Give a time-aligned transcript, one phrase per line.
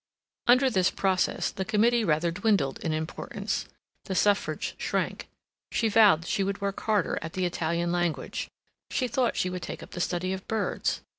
[0.47, 3.67] Under this process, the committee rather dwindled in importance;
[4.05, 5.27] the Suffrage shrank;
[5.71, 8.49] she vowed she would work harder at the Italian language;
[8.89, 11.01] she thought she would take up the study of birds.